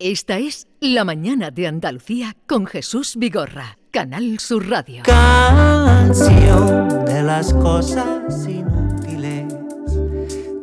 Esta 0.00 0.38
es 0.38 0.68
La 0.78 1.02
Mañana 1.02 1.50
de 1.50 1.66
Andalucía 1.66 2.36
con 2.46 2.66
Jesús 2.66 3.16
Vigorra, 3.16 3.78
Canal 3.90 4.38
Sur 4.38 4.70
Radio. 4.70 5.02
Canción 5.02 7.04
de 7.04 7.20
las 7.24 7.52
cosas 7.52 8.46
inútiles 8.46 9.52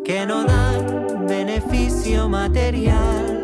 que 0.06 0.26
no 0.26 0.46
dan 0.46 1.28
beneficio 1.28 2.30
material. 2.30 3.44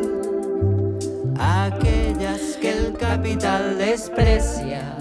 Aquellas 1.37 2.57
que 2.61 2.71
el 2.71 2.93
capital 2.93 3.77
desprecia 3.77 4.95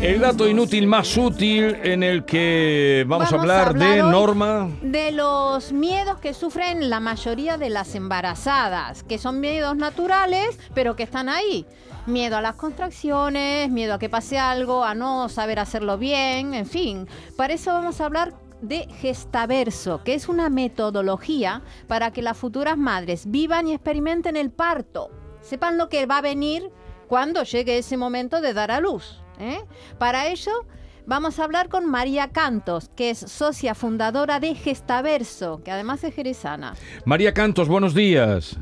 El 0.00 0.20
dato 0.20 0.48
inútil 0.48 0.86
más 0.86 1.14
útil 1.18 1.76
en 1.82 2.02
el 2.02 2.24
que 2.24 3.04
vamos, 3.06 3.30
a 3.30 3.36
hablar 3.36 3.74
de 3.74 4.02
hoy 4.02 4.10
Norma. 4.10 4.70
De 4.80 5.12
los 5.12 5.72
miedos 5.72 6.18
que 6.20 6.32
sufren 6.32 6.88
la 6.88 7.00
mayoría 7.00 7.58
de 7.58 7.68
las 7.68 7.94
embarazadas, 7.94 9.02
que 9.02 9.18
son 9.18 9.40
miedos 9.40 9.76
naturales, 9.76 10.58
pero 10.72 10.96
que 10.96 11.02
están 11.02 11.28
ahí. 11.28 11.66
Miedo 12.06 12.38
a 12.38 12.40
las 12.40 12.54
contracciones, 12.54 13.68
miedo 13.68 13.92
a 13.92 13.98
que 13.98 14.08
pase 14.08 14.38
algo, 14.38 14.84
a 14.84 14.94
no 14.94 15.28
saber 15.28 15.58
hacerlo 15.58 15.98
bien, 15.98 16.54
en 16.54 16.64
fin. 16.64 17.06
Para 17.36 17.52
eso 17.52 17.70
vamos 17.74 18.00
a 18.00 18.06
hablar 18.06 18.32
de 18.62 18.88
Gestaverso, 19.02 20.02
que 20.02 20.14
es 20.14 20.30
una 20.30 20.48
metodología 20.48 21.60
para 21.88 22.10
que 22.10 22.22
las 22.22 22.38
futuras 22.38 22.78
madres 22.78 23.24
vivan 23.30 23.68
y 23.68 23.74
experimenten 23.74 24.38
el 24.38 24.50
parto. 24.50 25.10
Sepan 25.42 25.76
lo 25.76 25.90
que 25.90 26.06
va 26.06 26.18
a 26.18 26.22
venir 26.22 26.70
cuando 27.06 27.42
llegue 27.42 27.76
ese 27.76 27.98
momento 27.98 28.40
de 28.40 28.54
dar 28.54 28.70
a 28.70 28.80
luz. 28.80 29.20
¿Eh? 29.40 29.60
Para 29.98 30.28
ello, 30.28 30.52
vamos 31.06 31.38
a 31.38 31.44
hablar 31.44 31.68
con 31.68 31.90
María 31.90 32.28
Cantos, 32.28 32.90
que 32.90 33.10
es 33.10 33.18
socia 33.18 33.74
fundadora 33.74 34.38
de 34.38 34.54
Gestaverso, 34.54 35.62
que 35.64 35.70
además 35.70 36.04
es 36.04 36.14
jerezana. 36.14 36.74
María 37.04 37.34
Cantos, 37.34 37.68
buenos 37.68 37.94
días. 37.94 38.58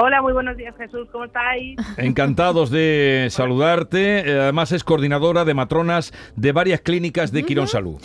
Hola, 0.00 0.22
muy 0.22 0.32
buenos 0.32 0.56
días 0.56 0.76
Jesús, 0.76 1.08
¿cómo 1.10 1.24
estáis? 1.24 1.76
Encantados 1.96 2.70
de 2.70 3.26
saludarte. 3.32 4.20
Eh, 4.30 4.40
Además 4.40 4.70
es 4.70 4.84
coordinadora 4.84 5.44
de 5.44 5.54
matronas 5.54 6.12
de 6.36 6.52
varias 6.52 6.82
clínicas 6.82 7.32
de 7.32 7.42
Quirón 7.42 7.66
Salud. 7.66 8.00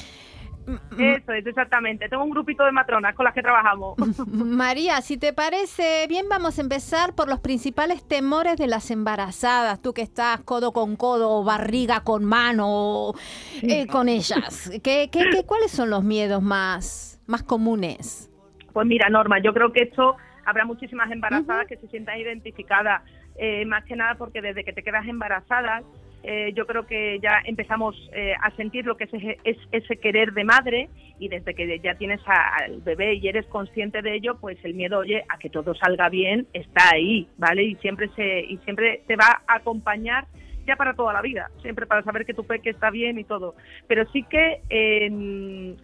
Eso 0.98 1.34
es, 1.34 1.46
exactamente. 1.46 2.08
Tengo 2.10 2.24
un 2.24 2.30
grupito 2.30 2.64
de 2.64 2.72
matronas 2.72 3.16
con 3.16 3.26
las 3.26 3.34
que 3.34 3.42
trabajamos. 3.42 3.96
María, 4.28 5.02
si 5.02 5.18
te 5.18 5.34
parece 5.34 6.06
bien, 6.08 6.28
vamos 6.30 6.58
a 6.58 6.62
empezar 6.62 7.14
por 7.16 7.28
los 7.28 7.40
principales 7.40 8.08
temores 8.08 8.58
de 8.58 8.68
las 8.68 8.92
embarazadas. 8.92 9.82
Tú 9.82 9.94
que 9.94 10.02
estás 10.02 10.42
codo 10.42 10.72
con 10.72 10.96
codo, 10.96 11.44
barriga 11.44 12.02
con 12.02 12.26
mano, 12.26 13.14
eh, 13.62 13.88
con 13.88 14.10
ellas. 14.10 14.70
¿Qué, 14.84 15.10
qué, 15.12 15.30
qué- 15.32 15.44
cuáles 15.46 15.72
son 15.72 15.90
los 15.90 16.04
miedos 16.04 16.42
más, 16.42 17.20
más 17.28 17.44
comunes? 17.44 18.30
Pues 18.72 18.88
mira, 18.88 19.10
Norma, 19.10 19.40
yo 19.40 19.54
creo 19.54 19.72
que 19.72 19.84
esto 19.84 20.16
habrá 20.46 20.66
muchísimas 20.66 21.12
embarazadas 21.12 21.68
que 21.68 21.78
se 21.78 21.88
sientan 21.88 22.18
identificadas, 22.20 23.02
eh, 23.38 23.66
más 23.66 23.84
que 23.86 23.96
nada 23.96 24.16
porque 24.16 24.42
desde 24.42 24.64
que 24.64 24.74
te 24.74 24.84
quedas 24.84 25.06
embarazada, 25.08 25.84
eh, 26.24 26.54
yo 26.56 26.66
creo 26.66 26.88
que 26.88 27.20
ya 27.22 27.42
empezamos 27.44 27.96
eh, 28.14 28.34
a 28.42 28.50
sentir 28.56 28.86
lo 28.86 28.96
que 28.96 29.04
es 29.04 29.14
ese, 29.14 29.38
es 29.44 29.58
ese 29.72 29.98
querer 29.98 30.32
de 30.32 30.46
madre 30.46 30.90
y 31.20 31.28
desde 31.28 31.54
que 31.54 31.80
ya 31.80 31.96
tienes 31.96 32.22
al 32.26 32.82
bebé 32.82 33.16
y 33.16 33.28
eres 33.28 33.46
consciente 33.48 34.02
de 34.02 34.16
ello, 34.16 34.38
pues 34.40 34.58
el 34.64 34.74
miedo, 34.74 35.00
oye, 35.00 35.24
a 35.28 35.38
que 35.38 35.50
todo 35.50 35.76
salga 35.76 36.08
bien 36.10 36.48
está 36.54 36.92
ahí, 36.94 37.28
¿vale? 37.38 37.64
Y 37.64 37.76
siempre 37.76 38.10
se 38.16 38.40
y 38.42 38.58
siempre 38.60 39.04
te 39.06 39.16
va 39.16 39.42
a 39.48 39.56
acompañar 39.56 40.26
ya 40.66 40.76
para 40.76 40.94
toda 40.94 41.14
la 41.14 41.22
vida, 41.22 41.50
siempre 41.62 41.86
para 41.86 42.04
saber 42.04 42.26
que 42.26 42.34
tu 42.34 42.46
peque 42.46 42.70
está 42.70 42.90
bien 42.90 43.20
y 43.20 43.24
todo. 43.24 43.56
Pero 43.88 44.10
sí 44.12 44.24
que 44.24 44.62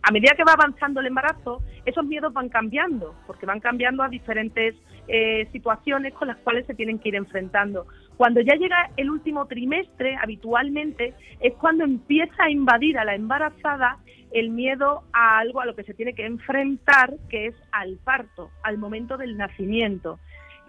a 0.01 0.11
medida 0.11 0.35
que 0.35 0.43
va 0.43 0.53
avanzando 0.53 0.99
el 0.99 1.07
embarazo, 1.07 1.61
esos 1.85 2.05
miedos 2.05 2.33
van 2.33 2.49
cambiando, 2.49 3.15
porque 3.27 3.45
van 3.45 3.59
cambiando 3.59 4.03
a 4.03 4.09
diferentes 4.09 4.75
eh, 5.07 5.47
situaciones 5.51 6.13
con 6.13 6.27
las 6.27 6.37
cuales 6.37 6.65
se 6.67 6.75
tienen 6.75 6.99
que 6.99 7.09
ir 7.09 7.15
enfrentando. 7.15 7.87
Cuando 8.15 8.41
ya 8.41 8.55
llega 8.55 8.91
el 8.97 9.09
último 9.09 9.47
trimestre, 9.47 10.15
habitualmente, 10.21 11.13
es 11.39 11.53
cuando 11.55 11.83
empieza 11.83 12.43
a 12.43 12.51
invadir 12.51 12.97
a 12.97 13.05
la 13.05 13.15
embarazada 13.15 13.97
el 14.31 14.51
miedo 14.51 15.03
a 15.13 15.39
algo 15.39 15.61
a 15.61 15.65
lo 15.65 15.75
que 15.75 15.83
se 15.83 15.93
tiene 15.93 16.13
que 16.13 16.25
enfrentar, 16.25 17.15
que 17.29 17.47
es 17.47 17.55
al 17.71 17.97
parto, 17.97 18.51
al 18.63 18.77
momento 18.77 19.17
del 19.17 19.37
nacimiento. 19.37 20.19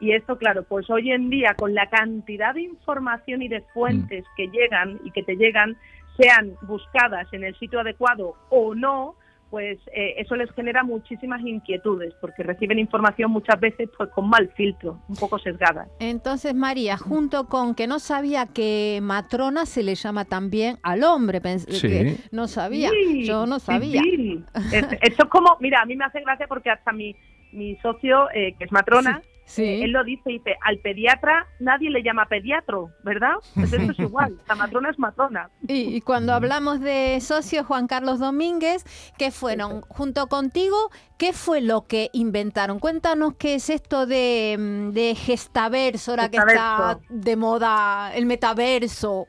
Y 0.01 0.13
esto, 0.13 0.39
claro, 0.39 0.63
pues 0.65 0.89
hoy 0.91 1.11
en 1.13 1.29
día, 1.29 1.55
con 1.59 1.75
la 1.75 1.87
cantidad 1.91 2.55
de 2.55 2.63
información 2.63 3.43
y 3.43 3.49
de 3.49 3.61
fuentes 3.75 4.25
que 4.37 4.47
llegan 4.49 4.99
y 5.05 5.11
que 5.11 5.23
te 5.23 5.37
llegan, 5.37 5.77
sean 6.19 6.53
buscadas 6.63 7.27
en 7.33 7.45
el 7.45 7.55
sitio 7.59 7.81
adecuado 7.81 8.35
o 8.49 8.75
no, 8.75 9.15
pues 9.51 9.79
eh, 9.93 10.15
eso 10.19 10.37
les 10.37 10.51
genera 10.53 10.85
muchísimas 10.85 11.41
inquietudes, 11.43 12.15
porque 12.21 12.45
reciben 12.45 12.79
información 12.79 13.33
muchas 13.33 13.59
veces 13.61 13.91
pues 13.99 14.09
con 14.11 14.29
mal 14.31 14.49
filtro, 14.57 15.01
un 15.09 15.17
poco 15.17 15.39
sesgada. 15.41 15.89
Entonces, 15.99 16.55
María, 16.55 16.97
junto 16.97 17.47
con 17.49 17.75
que 17.75 17.87
no 17.89 17.99
sabía 17.99 18.47
que 18.47 19.01
matrona 19.03 19.67
se 19.67 19.83
le 19.83 19.97
llama 19.97 20.25
también 20.25 20.79
al 20.85 21.03
hombre, 21.03 21.41
Sí. 21.59 21.89
que 21.89 22.17
no 22.31 22.47
sabía, 22.47 22.91
Sí, 22.91 23.25
yo 23.25 23.45
no 23.47 23.59
sabía. 23.59 24.01
sí. 24.03 24.43
Esto 25.03 25.25
es 25.25 25.29
como, 25.31 25.57
mira, 25.61 25.81
a 25.83 25.85
mí 25.85 25.97
me 25.97 26.05
hace 26.05 26.21
gracia 26.21 26.47
porque 26.47 26.71
hasta 26.71 26.93
mi, 26.93 27.17
mi 27.53 27.75
socio, 27.83 28.29
eh, 28.33 28.55
que 28.57 28.65
es 28.67 28.73
matrona, 28.73 29.21
Sí. 29.51 29.65
eh, 29.65 29.85
él 29.85 29.91
lo 29.91 30.05
dice, 30.05 30.31
dice, 30.31 30.57
al 30.63 30.79
pediatra 30.79 31.45
nadie 31.59 31.91
le 31.91 32.05
llama 32.05 32.27
pediatro, 32.27 32.91
¿verdad? 33.03 33.33
Pues 33.55 33.73
esto 33.73 33.91
es 33.91 33.99
igual, 33.99 34.37
la 34.49 34.55
matrona 34.55 34.91
es 34.91 34.99
matrona. 34.99 35.51
Y, 35.67 35.97
y 35.97 36.01
cuando 36.03 36.33
hablamos 36.33 36.81
de 36.81 37.19
socio 37.21 37.65
Juan 37.65 37.89
Carlos 37.89 38.21
Domínguez, 38.21 38.85
¿qué 39.19 39.33
fueron? 39.33 39.81
Junto 39.83 40.29
contigo, 40.29 40.77
¿qué 41.19 41.33
fue 41.33 41.61
lo 41.61 41.89
que 41.89 42.11
inventaron? 42.13 42.79
Cuéntanos 42.79 43.35
qué 43.35 43.57
es 43.57 43.71
esto 43.71 44.07
de, 44.07 44.57
mm, 44.57 44.91
de 44.91 45.17
gestaverso, 45.17 46.13
ahora 46.13 46.31
que 46.31 46.37
está 46.37 47.01
de 47.09 47.35
moda 47.35 48.15
el 48.15 48.27
metaverso. 48.27 49.27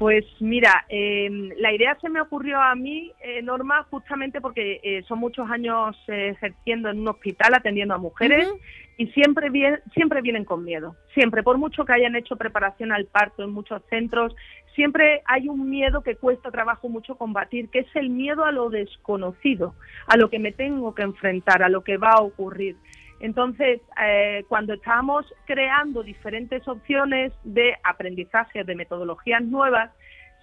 Pues 0.00 0.24
mira, 0.40 0.86
eh, 0.88 1.28
la 1.58 1.74
idea 1.74 1.94
se 2.00 2.08
me 2.08 2.22
ocurrió 2.22 2.58
a 2.58 2.74
mí, 2.74 3.12
eh, 3.22 3.42
Norma, 3.42 3.86
justamente 3.90 4.40
porque 4.40 4.80
eh, 4.82 5.02
son 5.06 5.18
muchos 5.18 5.50
años 5.50 5.94
eh, 6.08 6.30
ejerciendo 6.30 6.88
en 6.88 7.00
un 7.00 7.08
hospital, 7.08 7.52
atendiendo 7.52 7.92
a 7.92 7.98
mujeres. 7.98 8.48
Y 8.96 9.06
siempre, 9.08 9.50
vie- 9.50 9.80
siempre 9.94 10.20
vienen 10.20 10.44
con 10.44 10.64
miedo. 10.64 10.96
Siempre, 11.14 11.42
por 11.42 11.58
mucho 11.58 11.84
que 11.84 11.92
hayan 11.92 12.16
hecho 12.16 12.36
preparación 12.36 12.92
al 12.92 13.06
parto 13.06 13.42
en 13.42 13.50
muchos 13.50 13.82
centros, 13.88 14.34
siempre 14.74 15.22
hay 15.26 15.48
un 15.48 15.68
miedo 15.68 16.02
que 16.02 16.16
cuesta 16.16 16.50
trabajo 16.50 16.88
mucho 16.88 17.16
combatir, 17.16 17.68
que 17.70 17.80
es 17.80 17.96
el 17.96 18.10
miedo 18.10 18.44
a 18.44 18.52
lo 18.52 18.70
desconocido, 18.70 19.74
a 20.06 20.16
lo 20.16 20.30
que 20.30 20.38
me 20.38 20.52
tengo 20.52 20.94
que 20.94 21.02
enfrentar, 21.02 21.62
a 21.62 21.68
lo 21.68 21.82
que 21.82 21.96
va 21.96 22.10
a 22.12 22.22
ocurrir. 22.22 22.76
Entonces, 23.20 23.80
eh, 24.02 24.44
cuando 24.48 24.72
estábamos 24.74 25.26
creando 25.44 26.02
diferentes 26.02 26.66
opciones 26.66 27.32
de 27.44 27.74
aprendizaje, 27.84 28.64
de 28.64 28.74
metodologías 28.74 29.42
nuevas, 29.44 29.90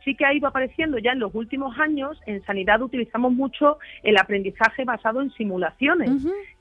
sí 0.07 0.16
que 0.16 0.25
ha 0.25 0.34
ido 0.34 0.47
apareciendo 0.47 0.97
ya 1.00 1.12
en 1.12 1.19
los 1.19 1.35
últimos 1.35 1.78
años. 1.78 2.18
En 2.25 2.41
sanidad 2.45 2.81
utilizamos 2.81 3.34
mucho 3.34 3.78
el 4.03 4.18
aprendizaje 4.18 4.85
basado 4.85 5.22
en 5.22 5.31
simulaciones, 5.31 6.09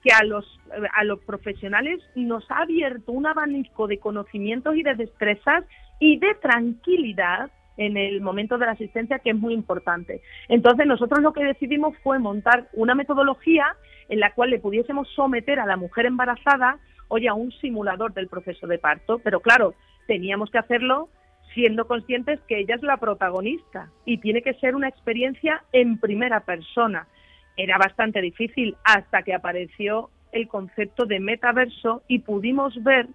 que 0.02 0.12
a 0.12 0.24
los, 0.24 0.44
a 0.92 1.04
los 1.04 1.20
profesionales 1.20 2.02
nos 2.16 2.50
ha 2.50 2.62
abierto 2.62 3.12
un 3.12 3.24
abanico 3.24 3.86
de 3.86 3.98
conocimientos 3.98 4.74
y 4.74 4.82
de 4.82 4.96
destrezas 4.96 5.64
y 6.00 6.18
de 6.18 6.34
tranquilidad 6.42 7.52
en 7.76 7.96
el 7.96 8.20
momento 8.20 8.58
de 8.58 8.66
la 8.66 8.72
asistencia 8.72 9.20
que 9.20 9.30
es 9.30 9.36
muy 9.36 9.54
importante. 9.54 10.22
Entonces 10.48 10.84
nosotros 10.84 11.20
lo 11.20 11.32
que 11.32 11.44
decidimos 11.44 11.96
fue 12.02 12.18
montar 12.18 12.66
una 12.72 12.96
metodología 12.96 13.76
en 14.08 14.18
la 14.18 14.32
cual 14.32 14.50
le 14.50 14.58
pudiésemos 14.58 15.08
someter 15.14 15.60
a 15.60 15.66
la 15.66 15.76
mujer 15.76 16.06
embarazada, 16.06 16.80
oye, 17.06 17.28
a 17.28 17.34
un 17.34 17.52
simulador 17.52 18.12
del 18.12 18.26
proceso 18.26 18.66
de 18.66 18.80
parto, 18.80 19.20
pero 19.20 19.38
claro, 19.38 19.74
teníamos 20.08 20.50
que 20.50 20.58
hacerlo 20.58 21.10
siendo 21.56 21.86
conscientes 21.86 22.38
que 22.46 22.58
ella 22.58 22.74
es 22.74 22.82
la 22.82 22.98
protagonista 22.98 23.88
y 24.04 24.18
tiene 24.18 24.42
que 24.42 24.52
ser 24.54 24.74
una 24.74 24.88
experiencia 24.88 25.64
en 25.72 25.98
primera 25.98 26.40
persona. 26.40 27.08
Era 27.56 27.78
bastante 27.78 28.20
difícil 28.20 28.76
hasta 28.84 29.22
que 29.22 29.32
apareció 29.32 30.10
el 30.32 30.48
concepto 30.48 31.06
de 31.06 31.18
metaverso 31.18 32.02
y 32.08 32.18
pudimos 32.18 32.74
ver 32.84 33.06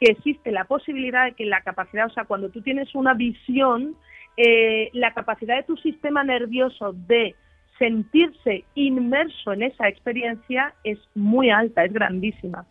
que 0.00 0.10
existe 0.10 0.50
la 0.50 0.64
posibilidad 0.64 1.26
de 1.26 1.34
que 1.34 1.46
la 1.46 1.60
capacidad, 1.60 2.06
o 2.06 2.10
sea, 2.10 2.24
cuando 2.24 2.48
tú 2.50 2.62
tienes 2.62 2.92
una 2.96 3.14
visión, 3.14 3.94
eh, 4.36 4.90
la 4.92 5.14
capacidad 5.14 5.54
de 5.54 5.62
tu 5.62 5.76
sistema 5.76 6.24
nervioso 6.24 6.94
de 6.94 7.36
sentirse 7.78 8.64
inmerso 8.74 9.52
en 9.52 9.62
esa 9.62 9.86
experiencia 9.86 10.74
es 10.82 10.98
muy 11.14 11.50
alta, 11.50 11.84
es 11.84 11.92
grandísima. 11.92 12.66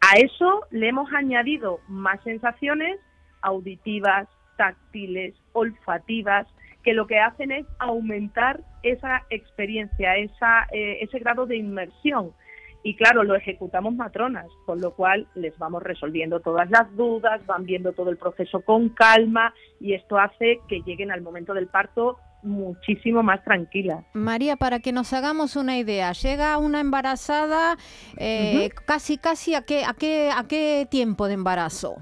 A 0.00 0.20
eso 0.20 0.66
le 0.70 0.88
hemos 0.88 1.12
añadido 1.12 1.80
más 1.88 2.22
sensaciones 2.22 3.00
auditivas, 3.42 4.28
táctiles, 4.58 5.34
olfativas, 5.54 6.46
que 6.84 6.92
lo 6.92 7.06
que 7.06 7.18
hacen 7.18 7.50
es 7.50 7.66
aumentar 7.78 8.60
esa 8.82 9.24
experiencia, 9.30 10.16
esa, 10.16 10.66
eh, 10.72 10.98
ese 11.00 11.18
grado 11.18 11.46
de 11.46 11.56
inmersión. 11.56 12.32
Y 12.82 12.94
claro, 12.94 13.24
lo 13.24 13.34
ejecutamos 13.34 13.94
matronas, 13.94 14.46
con 14.64 14.80
lo 14.80 14.94
cual 14.94 15.26
les 15.34 15.56
vamos 15.58 15.82
resolviendo 15.82 16.40
todas 16.40 16.70
las 16.70 16.94
dudas, 16.96 17.44
van 17.46 17.64
viendo 17.64 17.92
todo 17.92 18.10
el 18.10 18.16
proceso 18.16 18.60
con 18.60 18.90
calma 18.90 19.52
y 19.80 19.94
esto 19.94 20.18
hace 20.18 20.60
que 20.68 20.80
lleguen 20.82 21.10
al 21.10 21.22
momento 21.22 21.54
del 21.54 21.66
parto 21.66 22.18
muchísimo 22.42 23.22
más 23.22 23.42
tranquilas. 23.44 24.04
María, 24.12 24.56
para 24.56 24.78
que 24.78 24.92
nos 24.92 25.12
hagamos 25.12 25.56
una 25.56 25.76
idea, 25.76 26.12
llega 26.12 26.56
una 26.58 26.80
embarazada 26.80 27.76
eh, 28.16 28.70
casi 28.86 29.18
casi 29.18 29.54
a 29.54 29.62
qué 29.62 29.84
a 29.84 29.94
qué 29.94 30.30
a 30.34 30.44
qué 30.46 30.86
tiempo 30.88 31.26
de 31.26 31.34
embarazo. 31.34 31.96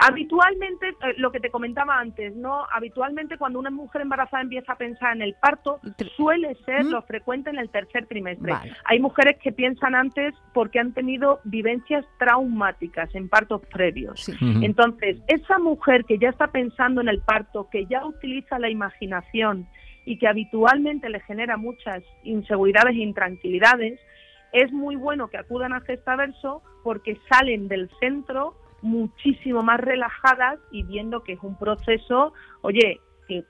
Habitualmente, 0.00 0.88
eh, 0.88 1.14
lo 1.16 1.32
que 1.32 1.40
te 1.40 1.50
comentaba 1.50 1.98
antes, 1.98 2.34
¿no? 2.36 2.64
Habitualmente 2.72 3.36
cuando 3.36 3.58
una 3.58 3.70
mujer 3.70 4.02
embarazada 4.02 4.42
empieza 4.42 4.72
a 4.72 4.76
pensar 4.76 5.16
en 5.16 5.22
el 5.22 5.34
parto, 5.34 5.80
suele 6.16 6.54
ser 6.64 6.84
¿Mm? 6.84 6.90
lo 6.90 7.02
frecuente 7.02 7.50
en 7.50 7.58
el 7.58 7.68
tercer 7.70 8.06
trimestre. 8.06 8.52
Vale. 8.52 8.72
Hay 8.84 9.00
mujeres 9.00 9.38
que 9.42 9.52
piensan 9.52 9.94
antes 9.94 10.34
porque 10.54 10.78
han 10.78 10.92
tenido 10.92 11.40
vivencias 11.44 12.04
traumáticas 12.18 13.12
en 13.14 13.28
partos 13.28 13.62
previos. 13.72 14.20
Sí. 14.24 14.36
Entonces, 14.62 15.18
esa 15.26 15.58
mujer 15.58 16.04
que 16.04 16.18
ya 16.18 16.28
está 16.28 16.48
pensando 16.48 17.00
en 17.00 17.08
el 17.08 17.20
parto, 17.20 17.68
que 17.70 17.86
ya 17.86 18.04
utiliza 18.06 18.58
la 18.58 18.70
imaginación 18.70 19.66
y 20.04 20.18
que 20.18 20.28
habitualmente 20.28 21.08
le 21.08 21.20
genera 21.20 21.56
muchas 21.56 22.02
inseguridades 22.22 22.94
e 22.94 23.00
intranquilidades, 23.00 24.00
es 24.52 24.72
muy 24.72 24.96
bueno 24.96 25.28
que 25.28 25.36
acudan 25.36 25.72
a 25.72 25.80
Gestaverso 25.80 26.62
porque 26.82 27.18
salen 27.28 27.68
del 27.68 27.90
centro 28.00 28.56
muchísimo 28.82 29.62
más 29.62 29.80
relajadas 29.80 30.58
y 30.70 30.82
viendo 30.82 31.22
que 31.22 31.32
es 31.32 31.42
un 31.42 31.56
proceso, 31.56 32.32
oye, 32.62 33.00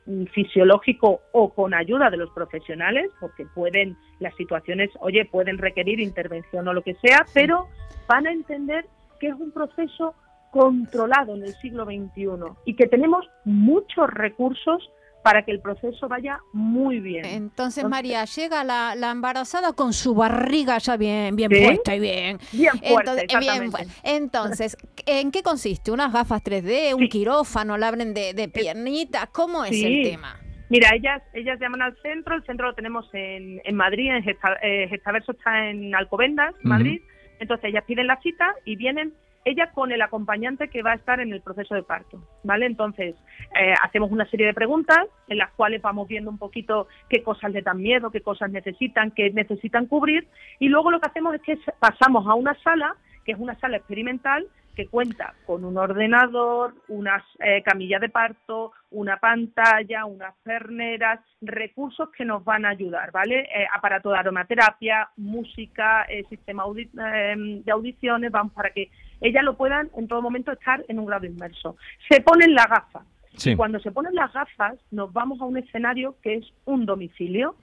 mm, 0.07 0.25
fisiológico 0.27 1.21
o 1.33 1.55
con 1.55 1.75
ayuda 1.75 2.11
de 2.11 2.17
los 2.17 2.31
profesionales, 2.31 3.11
porque 3.21 3.47
pueden, 3.55 3.97
las 4.21 4.35
situaciones, 4.37 4.91
oye, 5.01 5.25
pueden 5.25 5.59
requerir 5.59 6.01
intervención 6.01 6.67
o 6.69 6.73
lo 6.73 6.83
que 6.83 6.95
sea, 6.95 7.25
pero 7.35 7.69
van 8.09 8.27
a 8.27 8.33
entender 8.33 8.87
que 9.21 9.29
es 9.29 9.35
un 9.35 9.53
proceso 9.53 10.15
controlado 10.51 11.35
en 11.35 11.43
el 11.43 11.55
siglo 11.57 11.85
XXI 11.85 12.29
y 12.65 12.75
que 12.75 12.87
tenemos 12.87 13.29
muchos 13.45 14.09
recursos 14.11 14.91
para 15.23 15.45
que 15.45 15.51
el 15.51 15.61
proceso 15.61 16.09
vaya 16.09 16.39
muy 16.53 17.01
bien. 17.01 17.25
Entonces, 17.25 17.39
Entonces- 17.85 17.85
María, 17.89 18.25
llega 18.25 18.65
la, 18.65 18.95
la 18.95 19.11
embarazada 19.11 19.73
con 19.73 19.93
su 19.93 20.15
barriga 20.15 20.79
ya 20.79 20.97
bien, 20.97 21.37
bien 21.37 21.51
Sí. 21.53 21.63
puesta 21.65 21.95
y 21.97 22.01
bien. 22.01 22.39
Bien 22.53 22.71
fuerte, 22.79 22.89
Entonces, 23.11 23.25
eh, 23.29 23.39
bien 23.39 23.73
fu- 23.73 23.79
Entonces, 24.05 24.77
¿en 25.07 25.31
qué 25.31 25.43
consiste? 25.43 25.91
¿Unas 25.91 26.13
gafas 26.13 26.43
3D, 26.43 26.95
un 26.95 27.03
Sí. 27.03 27.09
quirófano, 27.09 27.77
la 27.77 27.89
abren 27.89 28.15
de, 28.15 28.33
de 28.35 28.49
piernitas? 28.49 29.29
¿Cómo 29.33 29.65
es 29.65 29.71
Sí. 29.73 29.85
el 29.85 30.11
tema? 30.11 30.37
Mira, 30.71 30.91
ellas 30.95 31.23
ellas 31.33 31.59
llaman 31.61 31.81
al 31.83 31.97
centro, 32.03 32.35
el 32.35 32.45
centro 32.45 32.67
lo 32.69 32.75
tenemos 32.75 33.09
en, 33.15 33.61
en 33.65 33.75
Madrid, 33.75 34.11
en 34.11 34.23
Gesta, 34.23 34.57
eh, 34.63 34.87
Gestaverso 34.89 35.33
está 35.33 35.71
en 35.71 35.95
Alcobendas. 35.95 36.55
Madrid, 36.63 37.01
entonces 37.41 37.71
ellas 37.71 37.85
piden 37.87 38.07
la 38.07 38.21
cita 38.21 38.55
y 38.67 38.77
vienen 38.77 39.15
ellas 39.49 39.71
con 39.73 39.93
el 39.93 40.03
acompañante 40.03 40.69
que 40.69 40.83
va 40.83 40.93
a 40.93 40.97
estar 40.97 41.21
en 41.21 41.33
el 41.33 41.41
proceso 41.41 41.75
de 41.75 41.83
parto, 41.83 42.23
¿vale? 42.45 42.67
Entonces, 42.67 43.15
eh, 43.59 43.75
hacemos 43.83 44.11
una 44.11 44.29
serie 44.29 44.47
de 44.47 44.55
preguntas 44.55 45.07
en 45.29 45.39
las 45.39 45.51
cuales 45.53 45.83
vamos 45.83 46.09
viendo 46.09 46.31
un 46.31 46.39
poquito 46.39 46.89
qué 47.09 47.23
cosas 47.23 47.53
les 47.53 47.65
dan 47.65 47.79
miedo, 47.79 48.11
qué 48.11 48.21
cosas 48.21 48.51
necesitan, 48.51 49.11
qué 49.11 49.31
necesitan 49.31 49.87
cubrir 49.87 50.29
y 50.59 50.69
luego 50.69 50.91
lo 50.91 51.01
que 51.01 51.09
hacemos 51.09 51.35
es 51.35 51.43
que 51.43 51.59
pasamos 51.79 52.27
a 52.27 52.35
una 52.35 52.55
sala, 52.63 52.97
que 53.25 53.33
es 53.33 53.39
una 53.39 53.59
sala 53.59 53.77
experimental, 53.77 54.47
que 54.79 54.87
cuenta 54.87 55.35
con 55.45 55.65
un 55.65 55.77
ordenador, 55.77 56.73
unas 56.87 57.25
eh, 57.41 57.65
camillas 57.65 58.01
de 58.01 58.11
parto, 58.11 58.71
una 58.93 59.17
pantalla, 59.17 60.05
unas 60.05 60.37
perneras, 60.45 61.19
recursos 61.41 62.11
que 62.11 62.25
nos 62.25 62.45
van 62.45 62.65
a 62.65 62.69
ayudar, 62.69 63.11
¿vale? 63.11 63.41
Eh, 63.41 63.67
aparato 63.75 64.11
de 64.13 64.19
aromaterapia, 64.19 65.09
música, 65.17 66.05
eh, 66.09 66.23
sistema 66.29 66.63
audi- 66.63 66.89
eh, 66.97 67.63
de 67.65 67.73
audiciones, 67.73 68.31
vamos, 68.31 68.53
para 68.53 68.71
que 68.71 68.89
ellas 69.21 69.43
lo 69.43 69.57
puedan 69.57 69.91
en 69.97 70.07
todo 70.07 70.23
momento 70.23 70.53
estar 70.53 70.85
en 70.87 71.01
un 71.01 71.07
grado 71.07 71.27
inmerso. 71.27 71.77
Se 72.09 72.21
ponen 72.21 72.55
las 72.55 72.69
gafas. 72.69 73.03
Sí. 73.35 73.57
Cuando 73.57 73.81
se 73.81 73.91
ponen 73.91 74.15
las 74.15 74.33
gafas, 74.33 74.79
nos 74.93 75.13
vamos 75.13 75.41
a 75.41 75.45
un 75.45 75.57
escenario 75.57 76.15
que 76.23 76.35
es 76.37 76.53
un 76.67 76.87
domicilio. 76.87 77.57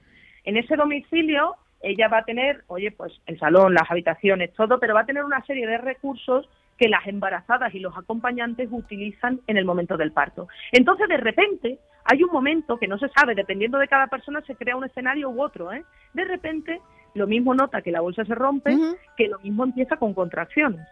En 0.44 0.58
ese 0.58 0.76
domicilio, 0.76 1.54
ella 1.80 2.08
va 2.08 2.18
a 2.18 2.24
tener, 2.24 2.62
oye, 2.66 2.90
pues 2.90 3.18
el 3.24 3.38
salón, 3.38 3.72
las 3.72 3.90
habitaciones, 3.90 4.52
todo, 4.52 4.78
pero 4.78 4.92
va 4.92 5.00
a 5.00 5.06
tener 5.06 5.24
una 5.24 5.42
serie 5.46 5.66
de 5.66 5.78
recursos 5.78 6.46
que 6.76 6.88
las 6.88 7.06
embarazadas 7.06 7.74
y 7.74 7.80
los 7.80 7.96
acompañantes 7.96 8.68
utilizan 8.70 9.40
en 9.46 9.56
el 9.56 9.64
momento 9.64 9.96
del 9.96 10.12
parto. 10.12 10.48
Entonces, 10.72 11.08
de 11.08 11.16
repente, 11.16 11.78
hay 12.04 12.22
un 12.22 12.30
momento 12.30 12.78
que 12.78 12.88
no 12.88 12.98
se 12.98 13.08
sabe, 13.08 13.34
dependiendo 13.34 13.78
de 13.78 13.88
cada 13.88 14.06
persona, 14.06 14.42
se 14.42 14.54
crea 14.54 14.76
un 14.76 14.84
escenario 14.84 15.30
u 15.30 15.42
otro. 15.42 15.72
¿eh? 15.72 15.84
De 16.14 16.24
repente, 16.24 16.80
lo 17.14 17.26
mismo 17.26 17.54
nota 17.54 17.82
que 17.82 17.90
la 17.90 18.00
bolsa 18.00 18.24
se 18.24 18.34
rompe, 18.34 18.76
que 19.16 19.28
lo 19.28 19.38
mismo 19.40 19.64
empieza 19.64 19.96
con 19.96 20.14
contracciones. 20.14 20.86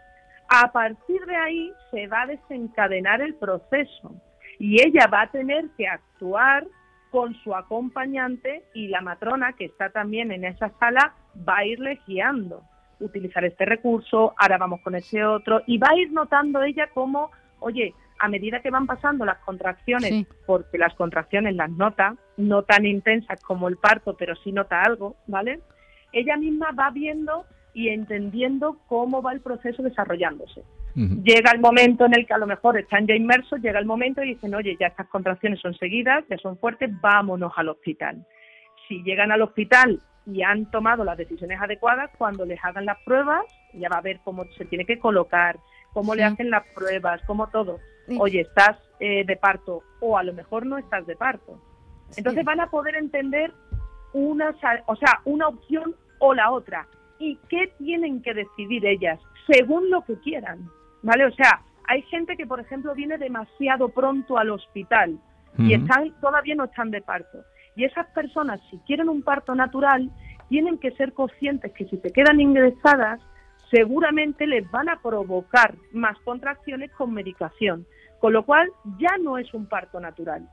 A 0.49 0.73
partir 0.73 1.25
de 1.27 1.37
ahí 1.37 1.73
se 1.91 2.07
va 2.07 2.23
a 2.23 2.27
desencadenar 2.27 3.21
el 3.23 3.35
proceso 3.35 4.15
y 4.59 4.83
ella 4.83 5.07
va 5.13 5.23
a 5.23 5.31
tener 5.31 5.69
que 5.77 5.87
actuar 5.87 6.67
con 7.11 7.35
su 7.37 7.55
acompañante 7.55 8.65
y 8.75 8.89
la 8.89 9.01
matrona 9.01 9.53
que 9.53 9.67
está 9.67 9.91
también 9.91 10.33
en 10.33 10.45
esa 10.45 10.71
sala 10.81 11.15
va 11.49 11.59
a 11.59 11.65
irle 11.65 12.01
guiando. 12.07 12.63
Utilizar 13.01 13.45
este 13.45 13.65
recurso, 13.65 14.35
ahora 14.37 14.59
vamos 14.59 14.81
con 14.83 14.95
ese 14.95 15.25
otro 15.25 15.63
y 15.67 15.79
va 15.79 15.89
a 15.91 15.97
ir 15.97 16.13
notando 16.13 16.63
ella 16.63 16.89
como, 16.95 17.31
oye, 17.61 17.95
a 18.19 18.29
medida 18.29 18.61
que 18.61 18.71
van 18.71 18.87
pasando 18.87 19.25
las 19.25 19.39
contracciones, 19.39 20.11
Sí. 20.11 20.27
porque 20.47 20.79
las 20.79 20.95
contracciones 20.95 21.57
las 21.57 21.71
nota, 21.71 22.17
no 22.37 22.63
tan 22.63 22.87
intensas 22.87 23.43
como 23.43 23.69
el 23.69 23.77
parto, 23.77 24.17
pero 24.17 24.35
sí 24.37 24.53
nota 24.53 24.83
algo, 24.83 25.17
¿vale? 25.27 25.61
Ella 26.13 26.37
misma 26.37 26.71
va 26.73 26.91
viendo 26.91 27.45
y 27.75 27.89
entendiendo 27.89 28.79
cómo 28.87 29.21
va 29.21 29.33
el 29.33 29.41
proceso 29.41 29.83
desarrollándose. 29.83 30.63
Llega 30.95 31.51
el 31.51 31.61
momento 31.61 32.07
en 32.07 32.15
el 32.15 32.25
que 32.25 32.35
a 32.35 32.39
lo 32.39 32.47
mejor 32.47 32.79
están 32.79 33.05
ya 33.05 33.17
inmersos, 33.17 33.61
llega 33.61 33.81
el 33.81 33.85
momento 33.85 34.23
y 34.23 34.29
dicen, 34.35 34.55
oye, 34.55 34.77
ya 34.79 34.87
estas 34.87 35.09
contracciones 35.09 35.59
son 35.59 35.75
seguidas, 35.75 36.25
ya 36.31 36.39
son 36.39 36.57
fuertes, 36.57 36.89
vámonos 37.01 37.53
al 37.57 37.69
hospital. 37.71 38.25
Si 38.87 39.03
llegan 39.03 39.33
al 39.33 39.43
hospital 39.43 40.01
y 40.27 40.43
han 40.43 40.71
tomado 40.71 41.05
las 41.05 41.17
decisiones 41.17 41.61
adecuadas, 41.61 42.11
cuando 42.17 42.45
les 42.45 42.63
hagan 42.65 42.87
las 42.87 42.99
pruebas, 43.05 43.45
ya 43.75 43.89
va 43.89 43.99
a 43.99 44.03
ver 44.03 44.21
cómo 44.25 44.45
se 44.57 44.65
tiene 44.65 44.85
que 44.87 44.99
colocar, 44.99 45.59
cómo 45.93 46.15
le 46.15 46.25
hacen 46.25 46.51
las 46.51 46.67
pruebas, 46.75 47.21
cómo 47.27 47.49
todo. 47.49 47.79
Sí. 48.09 48.17
Oye, 48.21 48.41
estás 48.41 48.79
eh, 49.01 49.25
de 49.25 49.37
parto 49.37 49.83
o 50.01 50.17
a 50.17 50.23
lo 50.23 50.33
mejor 50.33 50.67
no 50.67 50.79
estás 50.79 51.07
de 51.07 51.17
parto. 51.17 51.61
Entonces 52.17 52.45
van 52.45 52.61
a 52.61 52.71
poder 52.71 52.97
entender 52.97 53.53
una, 54.13 54.55
o 54.87 54.97
sea, 54.97 55.21
una 55.25 55.49
opción 55.49 55.95
o 56.21 56.35
la 56.35 56.51
otra. 56.51 56.87
¿Y 57.19 57.37
qué 57.49 57.73
tienen 57.79 58.23
que 58.23 58.35
decidir 58.35 58.87
ellas? 58.87 59.21
Según 59.47 59.91
lo 59.91 60.03
que 60.05 60.19
quieran. 60.21 60.71
¿Vale? 61.03 61.27
O 61.27 61.33
sea, 61.33 61.63
hay 61.87 62.03
gente 62.03 62.37
que, 62.37 62.47
por 62.47 62.61
ejemplo, 62.61 62.95
viene 62.95 63.19
demasiado 63.19 63.89
pronto 63.89 64.39
al 64.39 64.51
hospital 64.51 65.19
y 65.59 65.75
están, 65.75 66.13
todavía 66.21 66.55
no 66.55 66.65
están 66.65 66.91
de 66.91 67.01
parto. 67.01 67.39
Y 67.77 67.85
esas 67.85 68.07
personas, 68.09 68.61
si 68.71 68.79
quieren 68.79 69.09
un 69.09 69.23
parto 69.23 69.55
natural, 69.55 70.11
tienen 70.49 70.79
que 70.79 70.93
ser 70.93 71.13
conscientes 71.13 71.73
que 71.73 71.87
si 71.87 71.97
se 71.99 72.13
quedan 72.13 72.41
ingresadas, 72.41 73.21
seguramente 73.71 74.47
les 74.47 74.71
van 74.71 74.89
a 74.89 75.01
provocar 75.01 75.75
más 75.93 76.19
contracciones 76.21 76.91
con 76.93 77.13
medicación. 77.13 77.87
Con 78.21 78.33
lo 78.33 78.45
cual, 78.45 78.71
ya 78.99 79.17
no 79.21 79.39
es 79.39 79.53
un 79.53 79.67
parto 79.67 80.01
natural. 80.01 80.49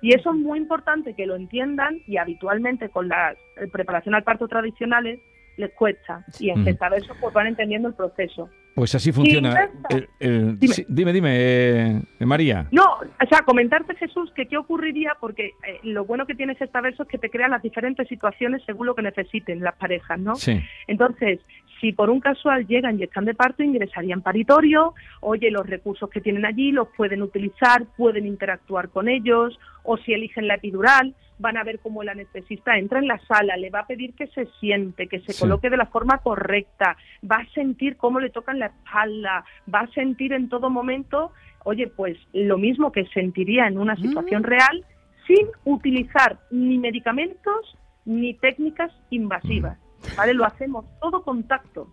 Y 0.00 0.14
eso 0.14 0.30
es 0.30 0.36
muy 0.36 0.58
importante 0.58 1.14
que 1.14 1.26
lo 1.26 1.36
entiendan 1.36 2.00
y 2.08 2.16
habitualmente 2.16 2.88
con 2.88 3.08
la 3.08 3.32
eh, 3.32 3.68
preparación 3.70 4.14
al 4.14 4.24
parto 4.24 4.48
tradicionales 4.48 5.20
les 5.56 5.72
cuesta. 5.74 6.24
Y 6.40 6.50
en 6.50 6.60
Ujú. 6.60 6.64
Gestaverso 6.64 7.14
pues 7.20 7.32
van 7.32 7.46
entendiendo 7.46 7.88
el 7.88 7.94
proceso. 7.94 8.50
Pues 8.74 8.94
así 8.94 9.12
funciona. 9.12 9.68
el- 9.90 10.08
el- 10.18 10.58
Dime. 10.58 10.74
sí, 10.74 10.86
dime, 10.88 11.12
dime, 11.12 11.30
eh, 11.34 12.02
María. 12.20 12.68
No, 12.70 12.84
o 12.84 13.26
sea, 13.28 13.40
comentarte 13.44 13.94
Jesús 13.96 14.32
que 14.34 14.46
qué 14.46 14.56
ocurriría, 14.56 15.12
porque 15.20 15.48
eh, 15.66 15.78
lo 15.82 16.04
bueno 16.06 16.24
que 16.26 16.34
tiene 16.34 16.54
Gestaverso 16.54 17.02
es 17.02 17.08
que 17.08 17.18
te 17.18 17.28
crea 17.28 17.48
las 17.48 17.60
diferentes 17.62 18.08
situaciones 18.08 18.62
según 18.64 18.86
lo 18.86 18.94
que 18.94 19.02
necesiten 19.02 19.60
las 19.60 19.74
parejas, 19.76 20.18
¿no? 20.18 20.36
Sí. 20.36 20.58
Entonces, 20.86 21.40
si 21.82 21.92
por 21.92 22.10
un 22.10 22.20
casual 22.20 22.64
llegan 22.68 22.98
y 22.98 23.02
están 23.02 23.24
de 23.24 23.34
parto, 23.34 23.64
ingresarían 23.64 24.22
paritorio, 24.22 24.94
oye, 25.20 25.50
los 25.50 25.66
recursos 25.66 26.08
que 26.08 26.20
tienen 26.20 26.46
allí 26.46 26.70
los 26.70 26.86
pueden 26.96 27.22
utilizar, 27.22 27.86
pueden 27.96 28.24
interactuar 28.24 28.88
con 28.90 29.08
ellos, 29.08 29.58
o 29.82 29.96
si 29.96 30.12
eligen 30.14 30.46
la 30.46 30.54
epidural, 30.54 31.12
van 31.40 31.56
a 31.56 31.64
ver 31.64 31.80
cómo 31.80 32.02
el 32.02 32.08
anestesista 32.08 32.78
entra 32.78 33.00
en 33.00 33.08
la 33.08 33.18
sala, 33.26 33.56
le 33.56 33.68
va 33.70 33.80
a 33.80 33.86
pedir 33.88 34.14
que 34.14 34.28
se 34.28 34.46
siente, 34.60 35.08
que 35.08 35.18
se 35.22 35.32
Sí. 35.32 35.40
coloque 35.42 35.70
de 35.70 35.76
la 35.76 35.86
forma 35.86 36.18
correcta, 36.18 36.96
va 37.28 37.38
a 37.38 37.46
sentir 37.52 37.96
cómo 37.96 38.20
le 38.20 38.30
tocan 38.30 38.60
la 38.60 38.66
espalda, 38.66 39.44
va 39.72 39.80
a 39.80 39.88
sentir 39.88 40.32
en 40.34 40.48
todo 40.48 40.70
momento, 40.70 41.32
oye, 41.64 41.88
pues 41.88 42.16
lo 42.32 42.58
mismo 42.58 42.92
que 42.92 43.06
sentiría 43.06 43.66
en 43.66 43.76
una 43.76 43.96
situación 43.96 44.44
real, 44.44 44.84
sin 45.26 45.48
utilizar 45.64 46.38
ni 46.52 46.78
medicamentos 46.78 47.76
ni 48.04 48.34
técnicas 48.34 48.92
invasivas. 49.10 49.81
¿Vale? 50.16 50.34
Lo 50.34 50.44
hacemos 50.44 50.84
todo 51.00 51.22
contacto. 51.22 51.88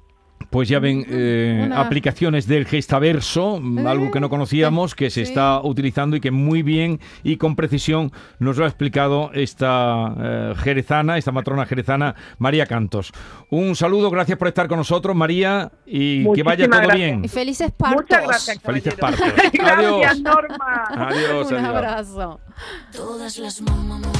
Pues 0.49 0.67
ya 0.67 0.79
ven, 0.79 1.05
eh, 1.07 1.61
Una- 1.67 1.81
aplicaciones 1.81 2.47
del 2.47 2.65
Gestaverso, 2.65 3.59
mm, 3.61 3.85
algo 3.85 4.09
que 4.09 4.19
no 4.19 4.31
conocíamos, 4.31 4.95
que 4.95 5.11
se 5.11 5.23
sí. 5.23 5.29
está 5.29 5.61
utilizando 5.61 6.15
y 6.15 6.21
que 6.21 6.31
muy 6.31 6.63
bien 6.63 6.99
y 7.23 7.37
con 7.37 7.55
precisión 7.55 8.11
nos 8.39 8.57
lo 8.57 8.65
ha 8.65 8.67
explicado 8.67 9.29
esta 9.35 10.15
eh, 10.19 10.53
jerezana, 10.57 11.19
esta 11.19 11.31
matrona 11.31 11.67
jerezana, 11.67 12.15
María 12.39 12.65
Cantos. 12.65 13.11
Un 13.51 13.75
saludo, 13.75 14.09
gracias 14.09 14.39
por 14.39 14.47
estar 14.47 14.67
con 14.67 14.79
nosotros, 14.79 15.15
María, 15.15 15.71
y 15.85 16.23
que 16.33 16.41
vaya 16.41 16.65
todo 16.67 16.79
gracias. 16.79 16.95
bien. 16.97 17.25
Y 17.25 17.27
felices 17.27 17.71
partos. 17.71 18.01
Muchas 18.01 18.23
gracias. 18.27 18.59
Felices 18.59 18.95
partos. 18.99 19.27
gracias, 19.53 19.77
Adiós. 19.77 20.21
Norma. 20.21 20.83
Adiós, 20.95 21.51
Un 21.51 21.57
adiós. 21.57 21.69
abrazo. 21.75 22.39
Todas 22.91 23.37
las 23.37 23.61
mamá, 23.61 23.83
mamá, 23.83 23.99
mamá, 24.07 24.19